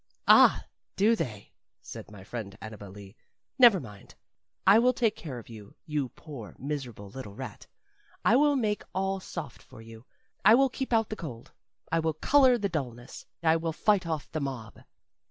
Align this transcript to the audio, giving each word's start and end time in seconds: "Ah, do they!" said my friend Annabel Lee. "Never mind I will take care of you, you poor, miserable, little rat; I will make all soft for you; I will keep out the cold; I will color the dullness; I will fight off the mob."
"Ah, 0.27 0.65
do 0.95 1.15
they!" 1.15 1.53
said 1.79 2.09
my 2.09 2.23
friend 2.23 2.57
Annabel 2.59 2.89
Lee. 2.89 3.15
"Never 3.59 3.79
mind 3.79 4.15
I 4.65 4.79
will 4.79 4.93
take 4.93 5.15
care 5.15 5.37
of 5.37 5.47
you, 5.47 5.75
you 5.85 6.09
poor, 6.09 6.55
miserable, 6.57 7.11
little 7.11 7.35
rat; 7.35 7.67
I 8.25 8.35
will 8.35 8.55
make 8.55 8.81
all 8.95 9.19
soft 9.19 9.61
for 9.61 9.79
you; 9.79 10.07
I 10.43 10.55
will 10.55 10.69
keep 10.69 10.91
out 10.91 11.09
the 11.11 11.15
cold; 11.15 11.51
I 11.91 11.99
will 11.99 12.13
color 12.13 12.57
the 12.57 12.67
dullness; 12.67 13.27
I 13.43 13.57
will 13.57 13.73
fight 13.73 14.07
off 14.07 14.31
the 14.31 14.41
mob." 14.41 14.79